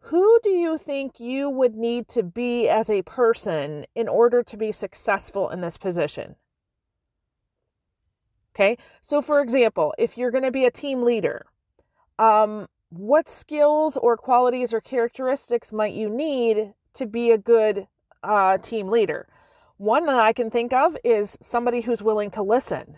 who 0.10 0.40
do 0.42 0.50
you 0.50 0.78
think 0.78 1.20
you 1.20 1.50
would 1.50 1.76
need 1.76 2.08
to 2.08 2.24
be 2.24 2.70
as 2.70 2.90
a 2.90 3.02
person 3.02 3.86
in 3.94 4.08
order 4.08 4.42
to 4.42 4.56
be 4.56 4.72
successful 4.72 5.50
in 5.50 5.60
this 5.60 5.78
position? 5.78 6.36
Okay, 8.56 8.78
so 9.02 9.22
for 9.22 9.42
example, 9.42 9.94
if 9.98 10.18
you're 10.18 10.32
going 10.32 10.46
to 10.46 10.52
be 10.52 10.64
a 10.64 10.72
team 10.72 11.04
leader, 11.04 11.46
um, 12.20 12.68
what 12.90 13.28
skills 13.28 13.98
or 13.98 14.16
qualities 14.16 14.74
or 14.74 14.80
characteristics 14.80 15.74
might 15.74 15.94
you 15.94 16.10
need 16.10 16.74
to 16.94 17.06
be 17.06 17.32
a 17.32 17.38
good 17.38 17.86
uh, 18.24 18.58
team 18.60 18.88
leader? 18.88 19.28
One 19.76 20.06
that 20.06 20.20
I 20.20 20.32
can 20.32 20.50
think 20.50 20.72
of 20.72 20.96
is 21.04 21.38
somebody 21.42 21.82
who's 21.82 22.02
willing 22.02 22.32
to 22.32 22.44
listen, 22.44 22.98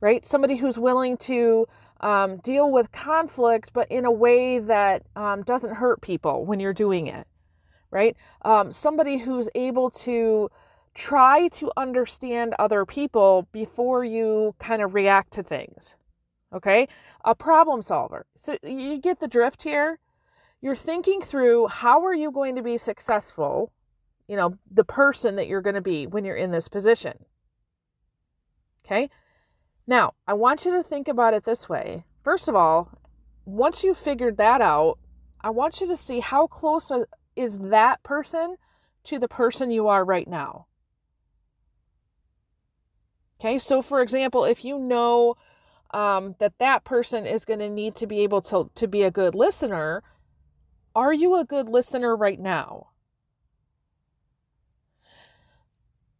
right? 0.00 0.26
Somebody 0.26 0.56
who's 0.56 0.78
willing 0.78 1.18
to 1.18 1.66
um, 2.02 2.38
deal 2.38 2.70
with 2.70 2.90
conflict, 2.92 3.70
but 3.72 3.90
in 3.90 4.04
a 4.04 4.10
way 4.10 4.58
that 4.58 5.04
um, 5.16 5.42
doesn't 5.42 5.74
hurt 5.74 6.00
people 6.00 6.44
when 6.44 6.60
you're 6.60 6.72
doing 6.72 7.06
it, 7.06 7.26
right? 7.90 8.16
Um, 8.44 8.72
somebody 8.72 9.18
who's 9.18 9.48
able 9.54 9.90
to 9.90 10.50
try 10.94 11.48
to 11.48 11.70
understand 11.76 12.54
other 12.58 12.84
people 12.84 13.48
before 13.52 14.04
you 14.04 14.54
kind 14.58 14.82
of 14.82 14.94
react 14.94 15.32
to 15.34 15.42
things, 15.42 15.94
okay? 16.52 16.88
A 17.24 17.34
problem 17.34 17.82
solver. 17.82 18.26
So 18.36 18.58
you 18.62 18.98
get 18.98 19.20
the 19.20 19.28
drift 19.28 19.62
here. 19.62 19.98
You're 20.60 20.76
thinking 20.76 21.22
through 21.22 21.68
how 21.68 22.04
are 22.04 22.14
you 22.14 22.30
going 22.30 22.56
to 22.56 22.62
be 22.62 22.78
successful, 22.78 23.72
you 24.28 24.36
know, 24.36 24.56
the 24.70 24.84
person 24.84 25.36
that 25.36 25.46
you're 25.46 25.62
going 25.62 25.74
to 25.74 25.80
be 25.80 26.06
when 26.06 26.24
you're 26.24 26.36
in 26.36 26.50
this 26.50 26.68
position. 26.68 27.14
Okay? 28.84 29.08
Now, 29.86 30.14
I 30.26 30.34
want 30.34 30.64
you 30.64 30.72
to 30.72 30.82
think 30.82 31.08
about 31.08 31.34
it 31.34 31.44
this 31.44 31.68
way. 31.68 32.04
First 32.22 32.48
of 32.48 32.54
all, 32.54 32.90
once 33.44 33.82
you've 33.82 33.98
figured 33.98 34.36
that 34.36 34.60
out, 34.60 34.98
I 35.40 35.50
want 35.50 35.80
you 35.80 35.88
to 35.88 35.96
see 35.96 36.20
how 36.20 36.46
close 36.46 36.92
is 37.34 37.58
that 37.58 38.02
person 38.02 38.56
to 39.04 39.18
the 39.18 39.28
person 39.28 39.70
you 39.70 39.88
are 39.88 40.04
right 40.04 40.28
now. 40.28 40.66
Okay, 43.40 43.58
so 43.58 43.82
for 43.82 44.00
example, 44.00 44.44
if 44.44 44.64
you 44.64 44.78
know 44.78 45.36
um, 45.92 46.36
that 46.38 46.58
that 46.60 46.84
person 46.84 47.26
is 47.26 47.44
going 47.44 47.58
to 47.58 47.68
need 47.68 47.96
to 47.96 48.06
be 48.06 48.20
able 48.20 48.40
to, 48.42 48.70
to 48.76 48.86
be 48.86 49.02
a 49.02 49.10
good 49.10 49.34
listener, 49.34 50.04
are 50.94 51.12
you 51.12 51.34
a 51.34 51.44
good 51.44 51.68
listener 51.68 52.14
right 52.14 52.38
now? 52.38 52.91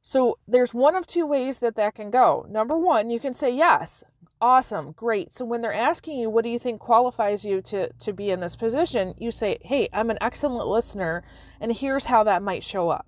So 0.03 0.39
there's 0.49 0.75
one 0.75 0.97
of 0.97 1.07
two 1.07 1.27
ways 1.27 1.59
that 1.59 1.77
that 1.77 1.95
can 1.95 2.11
go. 2.11 2.45
Number 2.51 2.77
one, 2.77 3.09
you 3.09 3.21
can 3.21 3.35
say, 3.35 3.51
yes, 3.51 4.03
awesome, 4.41 4.93
great. 4.93 5.33
So 5.33 5.45
when 5.45 5.61
they're 5.61 5.73
asking 5.73 6.19
you, 6.19 6.29
what 6.29 6.43
do 6.43 6.51
you 6.51 6.59
think 6.59 6.81
qualifies 6.81 7.45
you 7.45 7.63
to, 7.63 7.93
to 7.93 8.13
be 8.13 8.31
in 8.31 8.41
this 8.41 8.57
position? 8.57 9.15
You 9.17 9.31
say, 9.31 9.59
hey, 9.63 9.89
I'm 9.93 10.11
an 10.11 10.19
excellent 10.21 10.67
listener, 10.67 11.23
and 11.61 11.73
here's 11.73 12.07
how 12.07 12.25
that 12.25 12.43
might 12.43 12.65
show 12.65 12.89
up. 12.89 13.07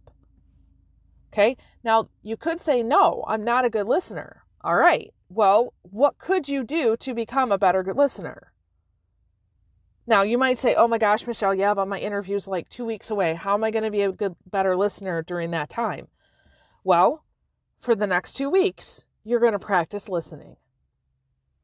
Okay. 1.33 1.57
Now 1.83 2.09
you 2.23 2.37
could 2.37 2.61
say, 2.61 2.83
no, 2.85 3.25
I'm 3.27 3.43
not 3.43 3.65
a 3.65 3.71
good 3.71 3.89
listener. 3.89 4.45
All 4.63 4.77
right. 4.77 5.13
Well, 5.29 5.75
what 5.83 6.17
could 6.19 6.49
you 6.49 6.63
do 6.63 6.97
to 6.99 7.13
become 7.13 7.51
a 7.51 7.59
better 7.59 7.85
listener? 7.93 8.53
Now 10.07 10.23
you 10.23 10.39
might 10.39 10.59
say, 10.59 10.77
oh 10.77 10.87
my 10.87 10.99
gosh, 10.99 11.27
Michelle, 11.27 11.55
yeah, 11.55 11.75
but 11.75 11.89
my 11.89 11.99
interview's 11.99 12.47
like 12.47 12.69
two 12.69 12.85
weeks 12.85 13.11
away. 13.11 13.35
How 13.35 13.55
am 13.55 13.65
I 13.65 13.73
going 13.73 13.85
to 13.85 13.91
be 13.91 14.03
a 14.03 14.13
good, 14.13 14.37
better 14.51 14.77
listener 14.77 15.23
during 15.23 15.51
that 15.51 15.71
time? 15.71 16.07
Well, 16.85 17.25
for 17.81 17.95
the 17.95 18.07
next 18.07 18.35
two 18.35 18.51
weeks, 18.51 19.07
you're 19.25 19.41
going 19.41 19.53
to 19.53 19.59
practice 19.59 20.09
listening. 20.09 20.57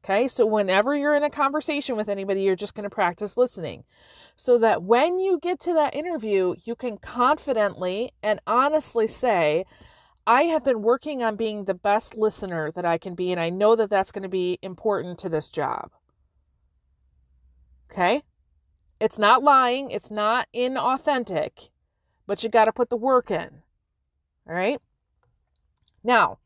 Okay, 0.03 0.27
so 0.27 0.47
whenever 0.47 0.95
you're 0.95 1.15
in 1.15 1.23
a 1.23 1.29
conversation 1.29 1.95
with 1.95 2.09
anybody, 2.09 2.41
you're 2.41 2.55
just 2.55 2.73
going 2.73 2.89
to 2.89 2.89
practice 2.89 3.37
listening 3.37 3.83
so 4.35 4.57
that 4.57 4.81
when 4.81 5.19
you 5.19 5.39
get 5.39 5.59
to 5.59 5.73
that 5.73 5.93
interview, 5.93 6.55
you 6.63 6.75
can 6.75 6.97
confidently 6.97 8.11
and 8.23 8.41
honestly 8.47 9.07
say, 9.07 9.65
I 10.25 10.43
have 10.43 10.63
been 10.63 10.81
working 10.81 11.21
on 11.21 11.35
being 11.35 11.65
the 11.65 11.75
best 11.75 12.15
listener 12.15 12.71
that 12.71 12.85
I 12.85 12.97
can 12.97 13.13
be, 13.13 13.31
and 13.31 13.39
I 13.39 13.49
know 13.49 13.75
that 13.75 13.91
that's 13.91 14.11
going 14.11 14.23
to 14.23 14.29
be 14.29 14.57
important 14.63 15.19
to 15.19 15.29
this 15.29 15.49
job. 15.49 15.91
Okay? 17.91 18.23
It's 18.99 19.19
not 19.19 19.43
lying, 19.43 19.91
it's 19.91 20.09
not 20.09 20.47
inauthentic, 20.55 21.69
but 22.25 22.41
you 22.43 22.49
got 22.49 22.65
to 22.65 22.71
put 22.71 22.89
the 22.89 22.97
work 22.97 23.29
in. 23.29 23.61
All 24.47 24.55
right? 24.55 24.81
Now, 26.03 26.39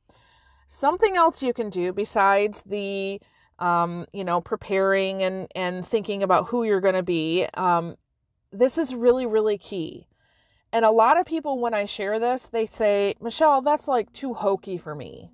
something 0.68 1.16
else 1.16 1.42
you 1.42 1.54
can 1.54 1.70
do 1.70 1.94
besides 1.94 2.64
the 2.66 3.20
um, 3.60 4.06
you 4.12 4.24
know, 4.24 4.42
preparing 4.42 5.24
and 5.24 5.48
and 5.56 5.86
thinking 5.88 6.24
about 6.24 6.48
who 6.48 6.64
you're 6.64 6.82
going 6.82 6.96
to 6.96 7.04
be. 7.04 7.48
Um, 7.54 7.96
this 8.52 8.78
is 8.78 8.94
really 8.94 9.26
really 9.26 9.58
key. 9.58 10.08
And 10.74 10.84
a 10.84 10.92
lot 10.92 11.18
of 11.18 11.26
people 11.26 11.60
when 11.60 11.74
I 11.74 11.86
share 11.86 12.20
this, 12.20 12.44
they 12.44 12.66
say, 12.66 13.16
"Michelle, 13.22 13.62
that's 13.62 13.88
like 13.88 14.12
too 14.12 14.34
hokey 14.34 14.78
for 14.78 14.96
me." 14.96 15.32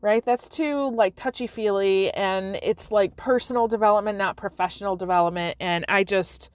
Right? 0.00 0.24
That's 0.24 0.48
too 0.50 0.90
like 0.94 1.16
touchy-feely 1.16 2.10
and 2.12 2.56
it's 2.62 2.90
like 2.90 3.16
personal 3.16 3.66
development, 3.66 4.18
not 4.18 4.36
professional 4.36 4.96
development, 4.96 5.56
and 5.60 5.84
I 5.88 6.04
just 6.04 6.50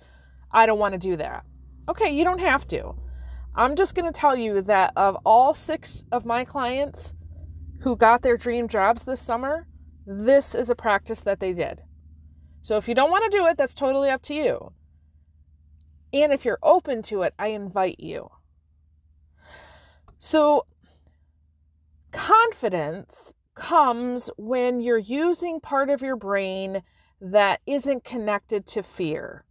I 0.52 0.66
don't 0.66 0.80
want 0.80 0.94
to 0.94 1.00
do 1.00 1.18
that. 1.18 1.46
Okay, 1.90 2.12
you 2.12 2.24
don't 2.24 2.40
have 2.40 2.68
to. 2.68 2.94
I'm 3.60 3.76
just 3.76 3.94
going 3.94 4.06
to 4.06 4.18
tell 4.18 4.38
you 4.38 4.62
that 4.62 4.94
of 4.96 5.18
all 5.26 5.54
6 5.54 6.06
of 6.14 6.24
my 6.24 6.46
clients 6.46 7.14
who 7.82 7.98
got 7.98 8.22
their 8.22 8.38
dream 8.38 8.70
jobs 8.70 9.04
this 9.04 9.20
summer, 9.20 9.68
this 10.08 10.56
is 10.56 10.70
a 10.70 10.76
practice 10.76 11.20
that 11.20 11.42
they 11.42 11.52
did. 11.52 11.82
So 12.62 12.78
if 12.78 12.88
you 12.88 12.96
don't 12.96 13.12
want 13.12 13.30
to 13.30 13.38
do 13.38 13.48
it, 13.48 13.58
that's 13.58 13.74
totally 13.74 14.10
up 14.10 14.22
to 14.24 14.34
you. 14.34 14.72
And 16.14 16.32
if 16.32 16.46
you're 16.46 16.60
open 16.64 17.02
to 17.04 17.24
it, 17.24 17.34
I 17.38 17.48
invite 17.48 18.00
you. 18.00 18.30
So, 20.20 20.66
confidence 22.14 23.34
comes 23.56 24.30
when 24.38 24.80
you're 24.80 24.98
using 24.98 25.60
part 25.60 25.90
of 25.90 26.02
your 26.02 26.16
brain 26.16 26.82
that 27.20 27.60
isn't 27.68 28.06
connected 28.06 28.66
to 28.68 28.84
fear. 28.84 29.44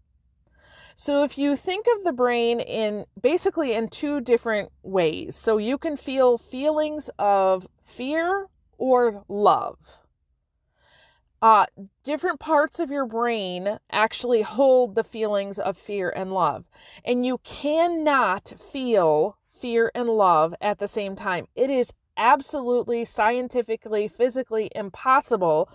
So, 1.01 1.23
if 1.23 1.39
you 1.39 1.57
think 1.57 1.87
of 1.97 2.05
the 2.05 2.13
brain 2.13 2.61
in 2.61 3.07
basically 3.19 3.73
in 3.73 3.89
two 3.89 4.21
different 4.21 4.73
ways, 4.83 5.37
so 5.37 5.57
you 5.57 5.79
can 5.79 5.97
feel 5.97 6.37
feelings 6.37 7.09
of 7.19 7.67
fear 7.87 8.49
or 8.77 9.25
love 9.29 9.79
uh, 11.41 11.67
different 12.03 12.41
parts 12.41 12.81
of 12.81 12.91
your 12.91 13.07
brain 13.07 13.79
actually 13.93 14.43
hold 14.43 14.95
the 14.95 15.05
feelings 15.05 15.59
of 15.59 15.79
fear 15.79 16.11
and 16.11 16.33
love. 16.33 16.65
And 17.05 17.25
you 17.25 17.39
cannot 17.45 18.53
feel 18.73 19.37
fear 19.55 19.91
and 19.95 20.09
love 20.09 20.55
at 20.61 20.79
the 20.79 20.89
same 20.89 21.15
time. 21.15 21.47
It 21.55 21.71
is 21.71 21.93
absolutely 22.17 23.05
scientifically, 23.05 24.09
physically 24.09 24.71
impossible 24.75 25.69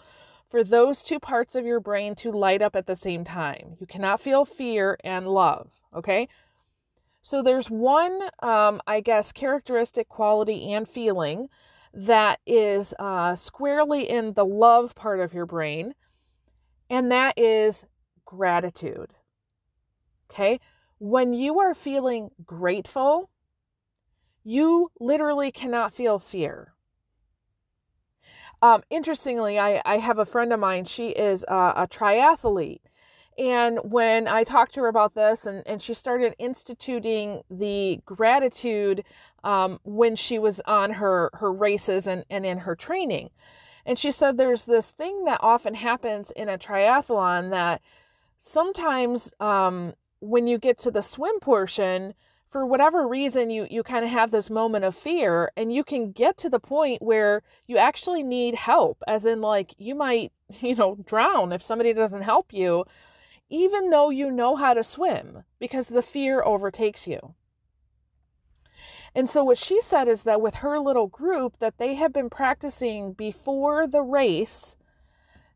for 0.54 0.64
those 0.64 1.02
two 1.02 1.20
parts 1.20 1.56
of 1.56 1.66
your 1.66 1.80
brain 1.80 2.14
to 2.14 2.32
light 2.32 2.62
up 2.62 2.76
at 2.76 2.86
the 2.86 2.96
same 2.96 3.26
time. 3.26 3.76
You 3.80 3.88
cannot 3.88 4.22
feel 4.22 4.46
fear 4.46 5.00
and 5.04 5.28
love, 5.28 5.72
okay? 5.96 6.30
So 7.24 7.42
there's 7.42 7.72
one, 7.72 8.30
um, 8.44 8.80
I 8.86 9.00
guess, 9.00 9.32
characteristic, 9.32 10.08
quality, 10.10 10.72
and 10.72 10.88
feeling 10.88 11.50
that 11.92 12.40
is 12.46 12.94
uh, 13.00 13.36
squarely 13.36 14.08
in 14.08 14.34
the 14.34 14.46
love 14.46 14.94
part 14.94 15.20
of 15.22 15.34
your 15.34 15.48
brain, 15.48 15.96
and 16.88 17.12
that 17.12 17.36
is 17.36 17.86
gratitude. 18.24 19.10
Okay? 20.30 20.60
When 21.00 21.34
you 21.34 21.62
are 21.62 21.74
feeling 21.74 22.30
grateful, 22.46 23.32
you 24.44 24.92
literally 25.00 25.52
cannot 25.52 25.96
feel 25.96 26.20
fear. 26.20 26.73
Um, 28.64 28.82
interestingly, 28.90 29.60
I, 29.60 29.82
I 29.84 29.98
have 29.98 30.20
a 30.20 30.26
friend 30.26 30.54
of 30.54 30.60
mine, 30.60 30.86
she 30.86 31.10
is 31.10 31.44
a, 31.50 31.74
a 31.76 31.88
triathlete. 31.88 32.80
And 33.38 33.80
when 33.84 34.26
I 34.26 34.46
talked 34.46 34.74
to 34.76 34.80
her 34.82 34.88
about 34.88 35.16
this 35.16 35.46
and, 35.46 35.68
and 35.68 35.82
she 35.82 35.94
started 35.94 36.34
instituting 36.40 37.42
the 37.52 38.00
gratitude 38.06 39.04
um, 39.44 39.82
when 39.84 40.16
she 40.16 40.40
was 40.40 40.62
on 40.66 40.92
her, 40.92 41.30
her 41.34 41.52
races 41.52 42.08
and, 42.08 42.24
and 42.30 42.46
in 42.46 42.60
her 42.60 42.74
training. 42.74 43.32
And 43.86 44.00
she 44.00 44.14
said 44.14 44.38
there's 44.38 44.64
this 44.64 44.92
thing 44.92 45.26
that 45.26 45.42
often 45.44 45.74
happens 45.76 46.32
in 46.32 46.48
a 46.48 46.58
triathlon 46.58 47.50
that 47.50 47.82
sometimes 48.38 49.34
um, 49.42 49.94
when 50.22 50.48
you 50.48 50.58
get 50.58 50.78
to 50.80 50.92
the 50.92 51.02
swim 51.02 51.38
portion, 51.42 52.14
for 52.54 52.66
whatever 52.66 53.06
reason, 53.06 53.50
you, 53.50 53.68
you 53.70 53.84
kind 53.84 54.06
of 54.06 54.12
have 54.12 54.32
this 54.32 54.50
moment 54.50 54.86
of 54.86 54.96
fear, 54.96 55.52
and 55.58 55.74
you 55.74 55.84
can 55.84 56.14
get 56.14 56.38
to 56.38 56.50
the 56.50 56.60
point 56.60 57.02
where 57.02 57.44
you 57.68 57.78
actually 57.78 58.24
need 58.24 58.56
help, 58.56 59.04
as 59.06 59.26
in, 59.26 59.42
like, 59.42 59.74
you 59.78 59.94
might, 59.94 60.32
you 60.62 60.76
know, 60.76 60.96
drown 61.06 61.52
if 61.52 61.62
somebody 61.62 61.92
doesn't 61.94 62.22
help 62.22 62.54
you 62.54 62.86
even 63.54 63.92
though 63.92 64.10
you 64.10 64.32
know 64.32 64.56
how 64.56 64.74
to 64.74 64.84
swim, 64.84 65.44
because 65.60 65.86
the 65.86 66.02
fear 66.02 66.44
overtakes 66.44 67.06
you. 67.06 67.36
And 69.14 69.30
so 69.30 69.44
what 69.44 69.60
she 69.60 69.80
said 69.80 70.08
is 70.08 70.24
that 70.24 70.42
with 70.42 70.56
her 70.56 70.80
little 70.80 71.06
group 71.06 71.60
that 71.60 71.78
they 71.78 71.94
have 71.94 72.12
been 72.12 72.32
practicing 72.32 73.14
before 73.14 73.86
the 73.86 74.02
race 74.02 74.76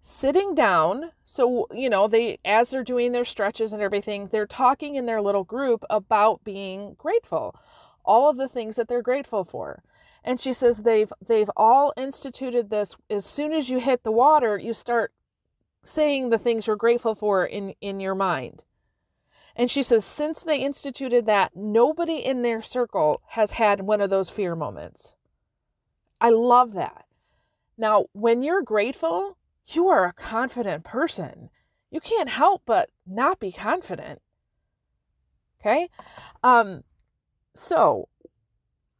sitting 0.01 0.55
down 0.55 1.11
so 1.25 1.67
you 1.73 1.89
know 1.89 2.07
they 2.07 2.39
as 2.45 2.69
they're 2.69 2.83
doing 2.83 3.11
their 3.11 3.25
stretches 3.25 3.73
and 3.73 3.81
everything 3.81 4.27
they're 4.27 4.47
talking 4.47 4.95
in 4.95 5.05
their 5.05 5.21
little 5.21 5.43
group 5.43 5.83
about 5.89 6.43
being 6.43 6.95
grateful 6.97 7.59
all 8.05 8.29
of 8.29 8.37
the 8.37 8.47
things 8.47 8.77
that 8.77 8.87
they're 8.87 9.01
grateful 9.01 9.43
for 9.43 9.83
and 10.23 10.39
she 10.39 10.53
says 10.53 10.77
they've 10.77 11.11
they've 11.25 11.51
all 11.57 11.93
instituted 11.97 12.69
this 12.69 12.95
as 13.09 13.25
soon 13.25 13.51
as 13.51 13.69
you 13.69 13.79
hit 13.79 14.03
the 14.03 14.11
water 14.11 14.57
you 14.57 14.73
start 14.73 15.11
saying 15.87 16.29
the 16.29 16.37
things 16.37 16.67
you're 16.67 16.75
grateful 16.75 17.15
for 17.15 17.45
in, 17.45 17.73
in 17.81 17.99
your 17.99 18.15
mind. 18.15 18.63
And 19.55 19.71
she 19.71 19.81
says, 19.81 20.05
since 20.05 20.41
they 20.43 20.57
instituted 20.57 21.25
that, 21.25 21.55
nobody 21.55 22.17
in 22.17 22.43
their 22.43 22.61
circle 22.61 23.21
has 23.29 23.53
had 23.53 23.81
one 23.81 24.01
of 24.01 24.09
those 24.09 24.29
fear 24.29 24.55
moments. 24.55 25.15
I 26.21 26.29
love 26.29 26.73
that. 26.73 27.05
Now, 27.77 28.05
when 28.11 28.43
you're 28.43 28.61
grateful, 28.61 29.37
you 29.67 29.87
are 29.89 30.05
a 30.05 30.13
confident 30.13 30.83
person. 30.83 31.49
You 31.91 31.99
can't 31.99 32.29
help 32.29 32.63
but 32.65 32.89
not 33.05 33.39
be 33.39 33.51
confident. 33.51 34.21
Okay? 35.59 35.89
Um, 36.43 36.83
so, 37.53 38.07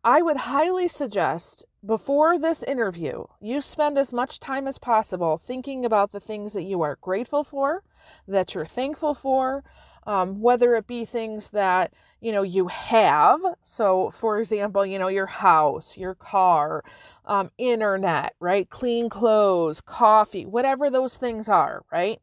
I 0.04 0.22
would 0.22 0.38
highly 0.38 0.88
suggest 0.88 1.66
before 1.86 2.40
this 2.40 2.64
interview, 2.64 3.26
you 3.40 3.62
spend 3.62 3.98
as 3.98 4.12
much 4.12 4.40
time 4.40 4.68
as 4.68 4.78
possible 4.78 5.38
thinking 5.38 5.86
about 5.86 6.12
the 6.12 6.20
things 6.20 6.54
that 6.54 6.64
you 6.64 6.82
are 6.82 6.98
grateful 7.02 7.44
for, 7.44 7.84
that 8.28 8.54
you're 8.54 8.66
thankful 8.66 9.14
for, 9.14 9.64
um, 10.08 10.42
whether 10.42 10.76
it 10.76 10.88
be 10.88 11.06
things 11.06 11.50
that 11.50 11.94
you 12.22 12.32
know 12.32 12.42
you 12.44 12.68
have. 12.70 13.40
So, 13.64 14.12
for 14.12 14.40
example, 14.40 14.86
you 14.86 15.00
know 15.00 15.10
your 15.10 15.28
house, 15.28 15.98
your 15.98 16.16
car, 16.16 16.84
um, 17.26 17.52
internet, 17.60 18.34
right? 18.40 18.70
Clean 18.70 19.10
clothes, 19.10 19.82
coffee, 19.82 20.46
whatever 20.46 20.90
those 20.90 21.18
things 21.18 21.50
are, 21.50 21.84
right? 21.92 22.22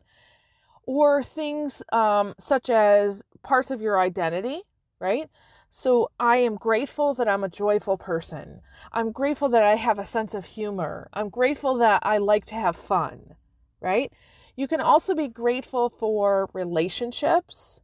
Or 0.87 1.23
things 1.23 1.83
um, 1.93 2.35
such 2.39 2.71
as 2.71 3.23
parts 3.43 3.71
of 3.71 3.83
your 3.83 4.01
identity, 4.01 4.63
right? 5.01 5.31
So 5.71 6.11
I 6.21 6.37
am 6.39 6.57
grateful 6.57 7.15
that 7.15 7.29
I'm 7.29 7.45
a 7.45 7.49
joyful 7.49 7.99
person. 7.99 8.61
I'm 8.93 9.13
grateful 9.13 9.49
that 9.51 9.63
I 9.65 9.77
have 9.77 9.99
a 9.99 10.07
sense 10.07 10.35
of 10.35 10.45
humor. 10.45 11.09
I'm 11.13 11.29
grateful 11.29 11.79
that 11.79 12.01
I 12.05 12.19
like 12.19 12.47
to 12.47 12.55
have 12.55 12.77
fun, 12.77 13.35
right? 13.81 14.13
You 14.57 14.69
can 14.69 14.81
also 14.81 15.15
be 15.15 15.29
grateful 15.29 15.89
for 15.89 16.49
relationships. 16.53 17.81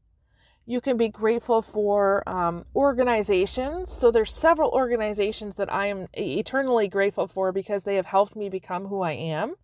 You 0.67 0.81
can 0.81 0.97
be 0.97 1.09
grateful 1.09 1.63
for 1.63 2.29
um, 2.29 2.65
organizations. 2.77 3.93
So 3.93 4.11
there's 4.11 4.33
several 4.33 4.71
organizations 4.71 5.57
that 5.57 5.73
I 5.73 5.87
am 5.87 6.07
eternally 6.13 6.87
grateful 6.87 7.27
for 7.27 7.51
because 7.51 7.83
they 7.83 7.97
have 7.97 8.07
helped 8.07 8.37
me 8.37 8.49
become 8.49 8.87
who 8.87 9.01
I 9.01 9.13
am, 9.13 9.55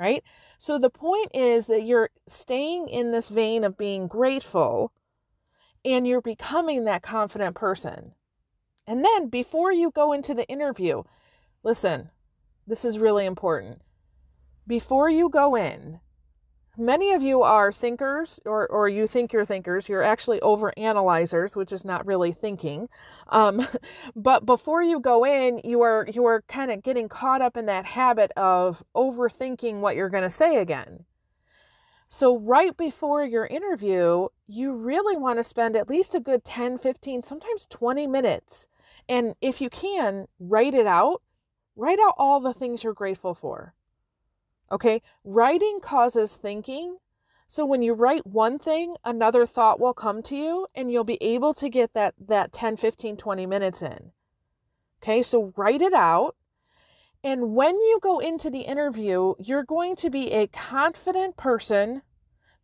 right? 0.00 0.24
So 0.58 0.78
the 0.78 0.90
point 0.90 1.30
is 1.32 1.68
that 1.68 1.84
you're 1.84 2.10
staying 2.26 2.88
in 2.88 3.12
this 3.12 3.28
vein 3.28 3.62
of 3.62 3.78
being 3.78 4.08
grateful 4.08 4.92
and 5.84 6.08
you're 6.08 6.20
becoming 6.20 6.84
that 6.84 7.02
confident 7.02 7.54
person. 7.54 8.12
And 8.86 9.04
then 9.04 9.28
before 9.28 9.72
you 9.72 9.92
go 9.92 10.12
into 10.12 10.34
the 10.34 10.48
interview, 10.48 11.04
listen, 11.62 12.10
this 12.66 12.84
is 12.84 12.98
really 12.98 13.26
important. 13.26 13.80
Before 14.66 15.08
you 15.08 15.28
go 15.28 15.54
in, 15.54 16.00
many 16.76 17.12
of 17.12 17.22
you 17.22 17.42
are 17.42 17.72
thinkers 17.72 18.40
or, 18.44 18.66
or 18.68 18.88
you 18.88 19.06
think 19.06 19.32
you're 19.32 19.44
thinkers 19.44 19.88
you're 19.88 20.02
actually 20.02 20.40
over 20.40 20.72
analyzers 20.76 21.56
which 21.56 21.72
is 21.72 21.84
not 21.84 22.06
really 22.06 22.32
thinking. 22.32 22.88
Um, 23.28 23.66
but 24.16 24.44
before 24.44 24.82
you 24.82 25.00
go 25.00 25.24
in 25.24 25.60
you 25.64 25.82
are 25.82 26.06
you 26.12 26.24
are 26.26 26.42
kind 26.48 26.70
of 26.70 26.82
getting 26.82 27.08
caught 27.08 27.42
up 27.42 27.56
in 27.56 27.66
that 27.66 27.84
habit 27.84 28.32
of 28.36 28.82
overthinking 28.94 29.80
what 29.80 29.96
you're 29.96 30.10
going 30.10 30.22
to 30.22 30.30
say 30.30 30.56
again. 30.56 31.04
So 32.08 32.38
right 32.38 32.76
before 32.76 33.24
your 33.24 33.46
interview 33.46 34.28
you 34.46 34.72
really 34.72 35.16
want 35.16 35.38
to 35.38 35.44
spend 35.44 35.76
at 35.76 35.88
least 35.88 36.14
a 36.14 36.20
good 36.20 36.44
10 36.44 36.78
15 36.78 37.22
sometimes 37.22 37.66
20 37.66 38.06
minutes. 38.06 38.66
And 39.08 39.34
if 39.40 39.60
you 39.60 39.70
can 39.70 40.26
write 40.40 40.74
it 40.74 40.86
out. 40.86 41.22
Write 41.78 41.98
out 41.98 42.14
all 42.16 42.40
the 42.40 42.54
things 42.54 42.82
you're 42.82 42.94
grateful 42.94 43.34
for 43.34 43.74
Okay, 44.70 45.02
writing 45.24 45.80
causes 45.80 46.36
thinking. 46.36 46.98
So 47.48 47.64
when 47.64 47.82
you 47.82 47.94
write 47.94 48.26
one 48.26 48.58
thing, 48.58 48.96
another 49.04 49.46
thought 49.46 49.78
will 49.78 49.94
come 49.94 50.22
to 50.24 50.36
you 50.36 50.66
and 50.74 50.90
you'll 50.90 51.04
be 51.04 51.22
able 51.22 51.54
to 51.54 51.68
get 51.68 51.94
that 51.94 52.14
that 52.26 52.52
10, 52.52 52.76
15, 52.76 53.16
20 53.16 53.46
minutes 53.46 53.82
in. 53.82 54.10
Okay, 55.02 55.22
so 55.22 55.52
write 55.56 55.82
it 55.82 55.92
out. 55.92 56.34
And 57.22 57.54
when 57.54 57.76
you 57.76 57.98
go 58.02 58.18
into 58.18 58.50
the 58.50 58.60
interview, 58.60 59.34
you're 59.38 59.64
going 59.64 59.96
to 59.96 60.10
be 60.10 60.32
a 60.32 60.48
confident 60.48 61.36
person 61.36 62.02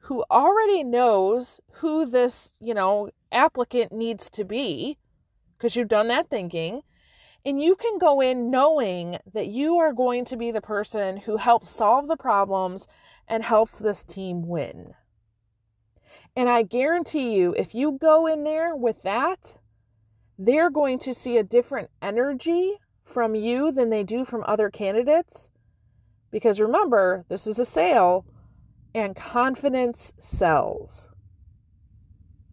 who 0.03 0.25
already 0.31 0.83
knows 0.83 1.61
who 1.75 2.05
this, 2.07 2.53
you 2.59 2.75
know, 2.75 3.11
applicant 3.31 3.93
needs 3.93 4.29
to 4.31 4.45
be 4.45 4.99
because 5.57 5.77
you've 5.77 5.89
done 5.89 6.09
that 6.09 6.29
thinking. 6.29 6.83
And 7.45 7.61
you 7.61 7.75
can 7.75 7.99
go 7.99 8.21
in 8.21 8.51
knowing 8.51 9.19
that 9.33 9.49
you 9.49 9.79
are 9.79 9.93
going 9.93 10.25
to 10.27 10.37
be 10.37 10.53
the 10.53 10.61
person 10.61 11.17
who 11.17 11.37
helps 11.37 11.71
solve 11.71 12.07
the 12.07 12.17
problems 12.17 12.87
and 13.27 13.43
helps 13.43 13.79
this 13.79 14.05
team 14.05 14.47
win. 14.47 14.95
And 16.37 16.49
I 16.49 16.63
guarantee 16.63 17.35
you, 17.35 17.55
if 17.57 17.75
you 17.75 17.99
go 18.01 18.27
in 18.27 18.45
there 18.45 18.75
with 18.77 19.03
that, 19.03 19.57
they're 20.39 20.71
going 20.71 20.99
to 21.01 21.15
see 21.15 21.37
a 21.37 21.43
different 21.43 21.91
energy 22.01 22.79
from 23.05 23.35
you 23.35 23.73
than 23.73 23.91
they 23.91 24.03
do 24.03 24.25
from 24.25 24.45
other 24.47 24.71
candidates. 24.71 25.51
Because 26.31 26.61
remember, 26.61 27.25
this 27.29 27.47
is 27.47 27.59
a 27.59 27.65
sale 27.65 28.25
and 28.95 29.15
confidence 29.17 30.13
sells. 30.19 31.11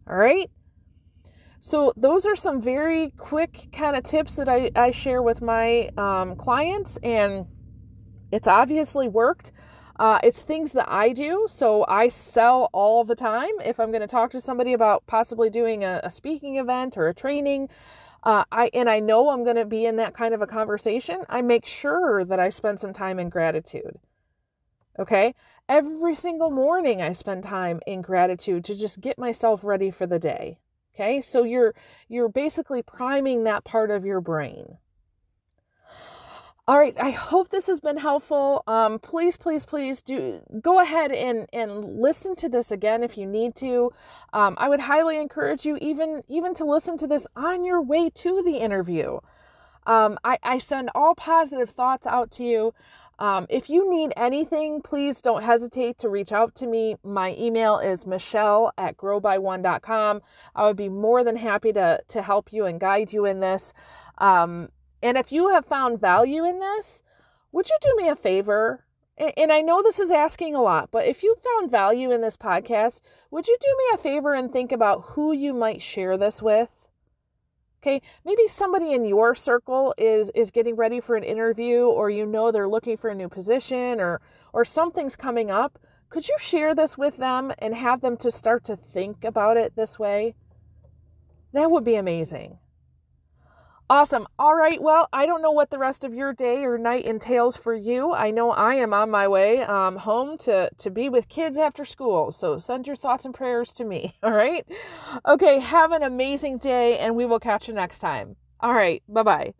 All 0.08 0.16
right? 0.16 0.50
So, 1.62 1.92
those 1.94 2.24
are 2.24 2.36
some 2.36 2.62
very 2.62 3.10
quick 3.18 3.68
kind 3.70 3.94
of 3.94 4.02
tips 4.02 4.34
that 4.36 4.48
I, 4.48 4.70
I 4.74 4.90
share 4.92 5.22
with 5.22 5.42
my 5.42 5.90
um, 5.98 6.34
clients, 6.36 6.98
and 7.02 7.44
it's 8.32 8.48
obviously 8.48 9.08
worked. 9.08 9.52
Uh, 9.98 10.18
it's 10.22 10.40
things 10.40 10.72
that 10.72 10.90
I 10.90 11.12
do. 11.12 11.46
So, 11.48 11.84
I 11.86 12.08
sell 12.08 12.70
all 12.72 13.04
the 13.04 13.14
time. 13.14 13.50
If 13.62 13.78
I'm 13.78 13.90
going 13.90 14.00
to 14.00 14.06
talk 14.06 14.30
to 14.30 14.40
somebody 14.40 14.72
about 14.72 15.06
possibly 15.06 15.50
doing 15.50 15.84
a, 15.84 16.00
a 16.02 16.10
speaking 16.10 16.56
event 16.56 16.96
or 16.96 17.08
a 17.08 17.14
training, 17.14 17.68
uh, 18.22 18.44
I 18.50 18.70
and 18.72 18.88
I 18.88 19.00
know 19.00 19.28
I'm 19.28 19.44
going 19.44 19.56
to 19.56 19.66
be 19.66 19.84
in 19.84 19.96
that 19.96 20.14
kind 20.14 20.32
of 20.32 20.40
a 20.40 20.46
conversation, 20.46 21.24
I 21.28 21.42
make 21.42 21.66
sure 21.66 22.24
that 22.24 22.40
I 22.40 22.50
spend 22.50 22.80
some 22.80 22.92
time 22.92 23.18
in 23.18 23.28
gratitude. 23.28 23.98
Okay? 24.98 25.34
Every 25.68 26.14
single 26.14 26.50
morning, 26.50 27.00
I 27.00 27.12
spend 27.12 27.44
time 27.44 27.80
in 27.86 28.02
gratitude 28.02 28.64
to 28.64 28.74
just 28.74 29.00
get 29.00 29.18
myself 29.18 29.60
ready 29.62 29.90
for 29.90 30.06
the 30.06 30.18
day. 30.18 30.58
Okay, 31.00 31.22
so 31.22 31.44
you're 31.44 31.74
you're 32.08 32.28
basically 32.28 32.82
priming 32.82 33.44
that 33.44 33.64
part 33.64 33.90
of 33.90 34.04
your 34.04 34.20
brain. 34.20 34.76
All 36.68 36.78
right, 36.78 36.94
I 37.00 37.10
hope 37.10 37.48
this 37.48 37.68
has 37.68 37.80
been 37.80 37.96
helpful. 37.96 38.62
Um, 38.66 38.98
please, 38.98 39.38
please, 39.38 39.64
please 39.64 40.02
do 40.02 40.40
go 40.60 40.78
ahead 40.80 41.10
and 41.10 41.48
and 41.54 42.02
listen 42.02 42.36
to 42.36 42.50
this 42.50 42.70
again 42.70 43.02
if 43.02 43.16
you 43.16 43.24
need 43.24 43.54
to. 43.56 43.90
Um, 44.34 44.56
I 44.58 44.68
would 44.68 44.80
highly 44.80 45.18
encourage 45.18 45.64
you 45.64 45.78
even 45.80 46.22
even 46.28 46.52
to 46.56 46.66
listen 46.66 46.98
to 46.98 47.06
this 47.06 47.26
on 47.34 47.64
your 47.64 47.80
way 47.80 48.10
to 48.16 48.42
the 48.42 48.58
interview. 48.58 49.20
Um, 49.86 50.18
I, 50.22 50.38
I 50.42 50.58
send 50.58 50.90
all 50.94 51.14
positive 51.14 51.70
thoughts 51.70 52.06
out 52.06 52.30
to 52.32 52.44
you. 52.44 52.74
Um, 53.20 53.46
if 53.50 53.68
you 53.68 53.88
need 53.90 54.14
anything, 54.16 54.80
please 54.80 55.20
don't 55.20 55.42
hesitate 55.42 55.98
to 55.98 56.08
reach 56.08 56.32
out 56.32 56.54
to 56.56 56.66
me. 56.66 56.96
My 57.04 57.36
email 57.38 57.78
is 57.78 58.06
michelle 58.06 58.72
at 58.78 58.96
growby1.com. 58.96 60.22
I 60.56 60.66
would 60.66 60.76
be 60.78 60.88
more 60.88 61.22
than 61.22 61.36
happy 61.36 61.70
to, 61.74 62.00
to 62.08 62.22
help 62.22 62.50
you 62.50 62.64
and 62.64 62.80
guide 62.80 63.12
you 63.12 63.26
in 63.26 63.40
this. 63.40 63.74
Um, 64.18 64.70
and 65.02 65.18
if 65.18 65.32
you 65.32 65.50
have 65.50 65.66
found 65.66 66.00
value 66.00 66.46
in 66.46 66.60
this, 66.60 67.02
would 67.52 67.68
you 67.68 67.76
do 67.82 67.94
me 67.96 68.08
a 68.08 68.16
favor? 68.16 68.86
And, 69.18 69.32
and 69.36 69.52
I 69.52 69.60
know 69.60 69.82
this 69.82 70.00
is 70.00 70.10
asking 70.10 70.54
a 70.54 70.62
lot, 70.62 70.90
but 70.90 71.06
if 71.06 71.22
you 71.22 71.36
found 71.44 71.70
value 71.70 72.10
in 72.10 72.22
this 72.22 72.38
podcast, 72.38 73.02
would 73.30 73.46
you 73.46 73.56
do 73.60 73.76
me 73.78 73.84
a 73.94 73.98
favor 73.98 74.32
and 74.32 74.50
think 74.50 74.72
about 74.72 75.02
who 75.10 75.32
you 75.32 75.52
might 75.52 75.82
share 75.82 76.16
this 76.16 76.40
with? 76.40 76.79
Okay, 77.82 78.02
maybe 78.26 78.46
somebody 78.46 78.92
in 78.92 79.06
your 79.06 79.34
circle 79.34 79.94
is 79.96 80.30
is 80.34 80.50
getting 80.50 80.76
ready 80.76 81.00
for 81.00 81.16
an 81.16 81.24
interview 81.24 81.84
or 81.86 82.10
you 82.10 82.26
know 82.26 82.52
they're 82.52 82.68
looking 82.68 82.98
for 82.98 83.08
a 83.08 83.14
new 83.14 83.28
position 83.28 84.00
or 84.00 84.20
or 84.52 84.66
something's 84.66 85.16
coming 85.16 85.50
up. 85.50 85.78
Could 86.10 86.28
you 86.28 86.36
share 86.38 86.74
this 86.74 86.98
with 86.98 87.16
them 87.16 87.52
and 87.58 87.74
have 87.74 88.02
them 88.02 88.18
to 88.18 88.30
start 88.30 88.64
to 88.64 88.76
think 88.76 89.24
about 89.24 89.56
it 89.56 89.76
this 89.76 89.98
way? 89.98 90.34
That 91.54 91.70
would 91.70 91.84
be 91.84 91.94
amazing. 91.94 92.58
Awesome. 93.90 94.26
All 94.38 94.54
right. 94.54 94.80
Well, 94.80 95.08
I 95.12 95.26
don't 95.26 95.42
know 95.42 95.50
what 95.50 95.70
the 95.70 95.78
rest 95.78 96.04
of 96.04 96.14
your 96.14 96.32
day 96.32 96.64
or 96.64 96.78
night 96.78 97.04
entails 97.04 97.56
for 97.56 97.74
you. 97.74 98.12
I 98.12 98.30
know 98.30 98.52
I 98.52 98.76
am 98.76 98.94
on 98.94 99.10
my 99.10 99.26
way 99.26 99.62
um, 99.62 99.96
home 99.96 100.38
to, 100.38 100.70
to 100.78 100.90
be 100.90 101.08
with 101.08 101.28
kids 101.28 101.58
after 101.58 101.84
school. 101.84 102.30
So 102.30 102.56
send 102.58 102.86
your 102.86 102.94
thoughts 102.94 103.24
and 103.24 103.34
prayers 103.34 103.72
to 103.72 103.84
me. 103.84 104.14
All 104.22 104.30
right. 104.32 104.64
Okay. 105.26 105.58
Have 105.58 105.90
an 105.90 106.04
amazing 106.04 106.58
day, 106.58 106.98
and 106.98 107.16
we 107.16 107.26
will 107.26 107.40
catch 107.40 107.66
you 107.66 107.74
next 107.74 107.98
time. 107.98 108.36
All 108.60 108.74
right. 108.74 109.02
Bye 109.08 109.24
bye. 109.24 109.54